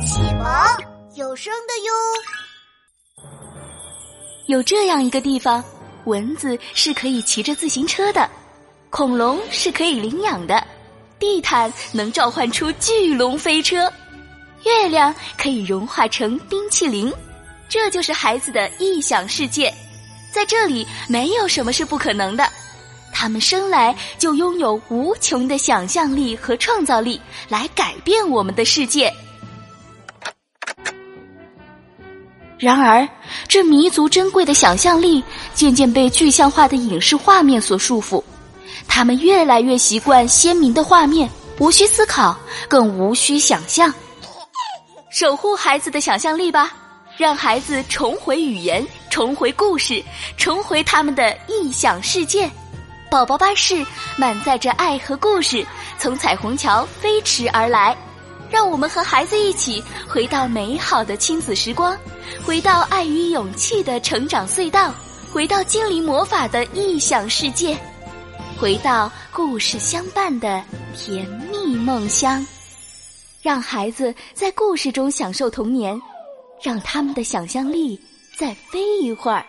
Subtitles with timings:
[0.00, 0.46] 启蒙
[1.14, 1.92] 有声的哟。
[4.46, 5.62] 有这样一个地方，
[6.04, 8.28] 蚊子是可以骑着自行车的，
[8.90, 10.66] 恐龙是可以领养的，
[11.18, 13.92] 地毯能召唤出巨龙飞车，
[14.64, 17.12] 月亮可以融化成冰淇淋。
[17.68, 19.72] 这就是孩子的异想世界，
[20.32, 22.48] 在这里没有什么是不可能的。
[23.12, 29.12] 他们生来就拥有无穷的想象力和创造力，来改变我们的世界。
[32.58, 33.08] 然而，
[33.46, 35.22] 这弥足珍贵的想象力
[35.54, 38.22] 渐渐被具象化的影视画面所束缚。
[38.86, 42.36] 他们越来越习惯鲜明的画面，无需思考，
[42.68, 43.92] 更无需想象。
[45.10, 46.72] 守护孩子的想象力吧。
[47.16, 50.00] 让孩子重回语言，重回故事，
[50.36, 52.48] 重回他们的异想世界。
[53.10, 53.84] 宝宝巴士
[54.16, 55.66] 满载着爱和故事，
[55.98, 57.96] 从彩虹桥飞驰而来。
[58.50, 61.96] 让我们和孩子一起回到美好的亲子时光，
[62.44, 64.94] 回到爱与勇气的成长隧道，
[65.32, 67.76] 回到精灵魔法的异想世界，
[68.58, 70.62] 回到故事相伴的
[70.96, 72.46] 甜蜜梦乡。
[73.42, 76.00] 让孩子在故事中享受童年。
[76.60, 77.96] 让他们的想象力
[78.36, 79.46] 再飞一会儿。